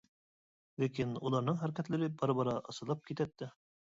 [0.83, 3.51] لېكىن ئۇلارنىڭ ھەرىكەتلىرى بارا-بارا ئاستىلاپ كېتەتتى.